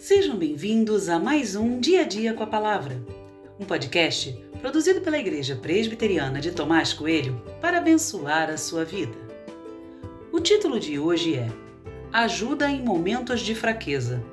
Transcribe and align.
Sejam 0.00 0.34
bem-vindos 0.34 1.10
a 1.10 1.18
mais 1.18 1.54
um 1.54 1.78
Dia 1.78 2.00
a 2.00 2.04
Dia 2.04 2.32
com 2.32 2.42
a 2.42 2.46
Palavra, 2.46 2.98
um 3.60 3.66
podcast 3.66 4.32
produzido 4.58 5.02
pela 5.02 5.18
Igreja 5.18 5.54
Presbiteriana 5.54 6.40
de 6.40 6.52
Tomás 6.52 6.94
Coelho 6.94 7.38
para 7.60 7.76
abençoar 7.76 8.48
a 8.48 8.56
sua 8.56 8.82
vida. 8.82 9.12
O 10.32 10.40
título 10.40 10.80
de 10.80 10.98
hoje 10.98 11.34
é 11.34 11.48
Ajuda 12.10 12.70
em 12.70 12.82
Momentos 12.82 13.40
de 13.40 13.54
Fraqueza 13.54 14.24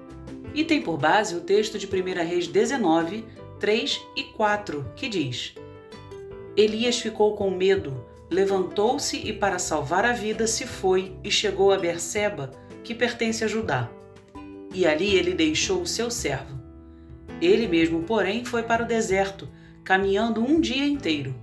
e 0.55 0.63
tem 0.63 0.81
por 0.81 0.97
base 0.97 1.35
o 1.35 1.41
texto 1.41 1.77
de 1.77 1.85
1 1.85 2.25
Reis 2.25 2.47
19, 2.47 3.25
3 3.59 4.01
e 4.15 4.23
4, 4.23 4.93
que 4.95 5.09
diz: 5.09 5.53
Elias 6.55 6.97
ficou 6.97 7.35
com 7.35 7.51
medo, 7.51 8.05
levantou-se 8.29 9.17
e, 9.17 9.33
para 9.33 9.59
salvar 9.59 10.05
a 10.05 10.13
vida, 10.13 10.47
se 10.47 10.65
foi 10.65 11.11
e 11.25 11.29
chegou 11.29 11.73
a 11.73 11.77
Berseba, 11.77 12.51
que 12.85 12.95
pertence 12.95 13.43
a 13.43 13.47
Judá 13.49 13.96
e 14.77 14.85
ali 14.85 15.15
ele 15.15 15.33
deixou 15.33 15.81
o 15.81 15.87
seu 15.87 16.11
servo. 16.11 16.55
Ele 17.41 17.67
mesmo, 17.67 18.03
porém, 18.03 18.45
foi 18.45 18.61
para 18.61 18.83
o 18.83 18.87
deserto, 18.87 19.49
caminhando 19.83 20.39
um 20.39 20.61
dia 20.61 20.85
inteiro. 20.85 21.33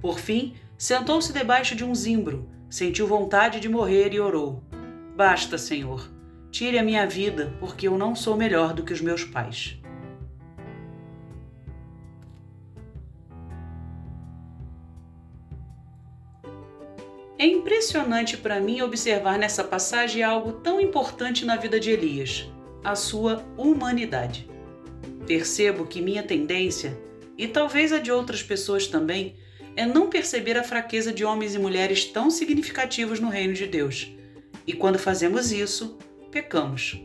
Por 0.00 0.20
fim, 0.20 0.54
sentou-se 0.78 1.32
debaixo 1.32 1.74
de 1.74 1.84
um 1.84 1.92
zimbro, 1.92 2.48
sentiu 2.68 3.08
vontade 3.08 3.58
de 3.58 3.68
morrer 3.68 4.14
e 4.14 4.20
orou: 4.20 4.62
Basta, 5.16 5.58
Senhor, 5.58 6.08
tire 6.52 6.78
a 6.78 6.82
minha 6.84 7.08
vida, 7.08 7.52
porque 7.58 7.88
eu 7.88 7.98
não 7.98 8.14
sou 8.14 8.36
melhor 8.36 8.72
do 8.72 8.84
que 8.84 8.92
os 8.92 9.00
meus 9.00 9.24
pais. 9.24 9.76
É 17.36 17.46
impressionante 17.46 18.36
para 18.36 18.60
mim 18.60 18.80
observar 18.80 19.38
nessa 19.38 19.64
passagem 19.64 20.22
algo 20.22 20.52
tão 20.52 20.80
importante 20.80 21.44
na 21.44 21.56
vida 21.56 21.80
de 21.80 21.90
Elias: 21.90 22.48
a 22.82 22.94
sua 22.94 23.44
humanidade. 23.56 24.48
Percebo 25.26 25.86
que 25.86 26.00
minha 26.00 26.22
tendência, 26.22 26.98
e 27.36 27.46
talvez 27.46 27.92
a 27.92 27.98
de 27.98 28.10
outras 28.10 28.42
pessoas 28.42 28.86
também, 28.86 29.36
é 29.76 29.86
não 29.86 30.08
perceber 30.08 30.56
a 30.58 30.64
fraqueza 30.64 31.12
de 31.12 31.24
homens 31.24 31.54
e 31.54 31.58
mulheres 31.58 32.04
tão 32.04 32.30
significativos 32.30 33.20
no 33.20 33.28
reino 33.28 33.54
de 33.54 33.66
Deus. 33.66 34.12
E 34.66 34.72
quando 34.72 34.98
fazemos 34.98 35.52
isso, 35.52 35.96
pecamos. 36.30 37.00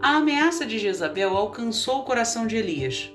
A 0.00 0.16
ameaça 0.16 0.64
de 0.64 0.78
Jezabel 0.78 1.36
alcançou 1.36 2.00
o 2.00 2.04
coração 2.04 2.46
de 2.46 2.56
Elias. 2.56 3.12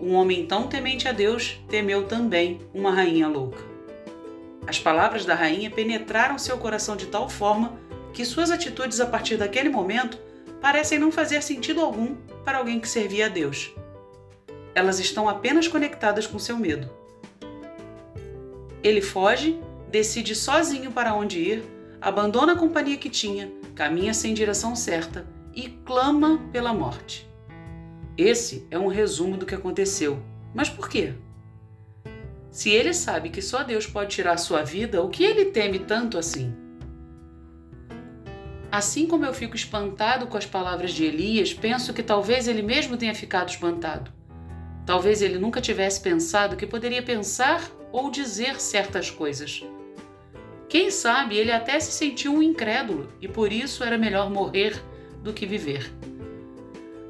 Um 0.00 0.14
homem 0.14 0.46
tão 0.46 0.66
temente 0.66 1.06
a 1.06 1.12
Deus 1.12 1.60
temeu 1.68 2.04
também 2.04 2.60
uma 2.72 2.90
rainha 2.90 3.28
louca. 3.28 3.62
As 4.66 4.78
palavras 4.78 5.24
da 5.24 5.34
rainha 5.34 5.70
penetraram 5.70 6.38
seu 6.38 6.56
coração 6.56 6.96
de 6.96 7.06
tal 7.06 7.28
forma 7.28 7.78
que 8.12 8.24
suas 8.24 8.50
atitudes 8.50 9.00
a 9.00 9.06
partir 9.06 9.36
daquele 9.36 9.68
momento 9.68 10.18
parecem 10.62 10.96
não 10.96 11.10
fazer 11.10 11.42
sentido 11.42 11.80
algum 11.80 12.14
para 12.44 12.58
alguém 12.58 12.78
que 12.78 12.88
servia 12.88 13.26
a 13.26 13.28
Deus. 13.28 13.74
Elas 14.74 15.00
estão 15.00 15.28
apenas 15.28 15.66
conectadas 15.66 16.24
com 16.24 16.38
seu 16.38 16.56
medo. 16.56 16.88
Ele 18.80 19.02
foge, 19.02 19.60
decide 19.90 20.36
sozinho 20.36 20.92
para 20.92 21.14
onde 21.14 21.40
ir, 21.40 21.64
abandona 22.00 22.52
a 22.52 22.56
companhia 22.56 22.96
que 22.96 23.10
tinha, 23.10 23.52
caminha 23.74 24.14
sem 24.14 24.32
direção 24.32 24.76
certa 24.76 25.26
e 25.52 25.68
clama 25.68 26.40
pela 26.52 26.72
morte. 26.72 27.28
Esse 28.16 28.66
é 28.70 28.78
um 28.78 28.86
resumo 28.86 29.36
do 29.36 29.44
que 29.44 29.54
aconteceu. 29.54 30.22
Mas 30.54 30.70
por 30.70 30.88
quê? 30.88 31.14
Se 32.50 32.70
ele 32.70 32.94
sabe 32.94 33.30
que 33.30 33.42
só 33.42 33.62
Deus 33.64 33.86
pode 33.86 34.14
tirar 34.14 34.36
sua 34.36 34.62
vida, 34.62 35.02
o 35.02 35.08
que 35.08 35.24
ele 35.24 35.46
teme 35.46 35.80
tanto 35.80 36.18
assim? 36.18 36.54
Assim 38.72 39.06
como 39.06 39.26
eu 39.26 39.34
fico 39.34 39.54
espantado 39.54 40.26
com 40.26 40.38
as 40.38 40.46
palavras 40.46 40.92
de 40.92 41.04
Elias, 41.04 41.52
penso 41.52 41.92
que 41.92 42.02
talvez 42.02 42.48
ele 42.48 42.62
mesmo 42.62 42.96
tenha 42.96 43.14
ficado 43.14 43.50
espantado. 43.50 44.10
Talvez 44.86 45.20
ele 45.20 45.38
nunca 45.38 45.60
tivesse 45.60 46.00
pensado 46.00 46.56
que 46.56 46.66
poderia 46.66 47.02
pensar 47.02 47.70
ou 47.92 48.10
dizer 48.10 48.58
certas 48.58 49.10
coisas. 49.10 49.62
Quem 50.70 50.90
sabe 50.90 51.36
ele 51.36 51.52
até 51.52 51.78
se 51.78 51.92
sentiu 51.92 52.32
um 52.32 52.42
incrédulo 52.42 53.12
e 53.20 53.28
por 53.28 53.52
isso 53.52 53.84
era 53.84 53.98
melhor 53.98 54.30
morrer 54.30 54.82
do 55.22 55.34
que 55.34 55.44
viver. 55.44 55.92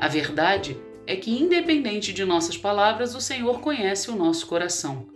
A 0.01 0.09
verdade 0.09 0.77
é 1.07 1.15
que, 1.15 1.31
independente 1.31 2.13
de 2.13 2.25
nossas 2.25 2.59
palavras, 2.59 3.15
o 3.15 3.21
Senhor 3.21 3.61
conhece 3.61 4.11
o 4.11 4.17
nosso 4.17 4.49
coração. 4.49 5.07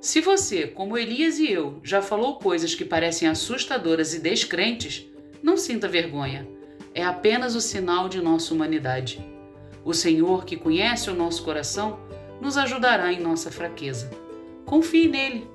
Se 0.00 0.22
você, 0.22 0.66
como 0.66 0.96
Elias 0.96 1.38
e 1.38 1.52
eu, 1.52 1.78
já 1.84 2.00
falou 2.00 2.38
coisas 2.38 2.74
que 2.74 2.86
parecem 2.86 3.28
assustadoras 3.28 4.14
e 4.14 4.20
descrentes, 4.20 5.10
não 5.42 5.56
sinta 5.56 5.88
vergonha. 5.88 6.48
É 6.94 7.04
apenas 7.04 7.54
o 7.54 7.60
sinal 7.60 8.08
de 8.08 8.20
nossa 8.20 8.52
humanidade. 8.52 9.24
O 9.84 9.94
Senhor, 9.94 10.44
que 10.44 10.56
conhece 10.56 11.10
o 11.10 11.14
nosso 11.14 11.42
coração, 11.44 12.00
nos 12.40 12.56
ajudará 12.56 13.12
em 13.12 13.20
nossa 13.20 13.50
fraqueza. 13.50 14.10
Confie 14.64 15.08
nele 15.08 15.48